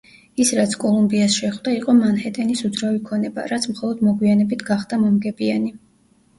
ის 0.43 0.51
რაც 0.59 0.71
კოლუმბიას 0.83 1.35
შეხვდა 1.41 1.73
იყო 1.81 1.95
მანჰეტენის 1.99 2.65
უძრავი 2.71 3.03
ქონება, 3.11 3.47
რაც 3.55 3.69
მხოლოდ 3.75 4.05
მოგვიანებით 4.11 4.67
გახდა 4.75 5.03
მომგებიანი. 5.07 5.75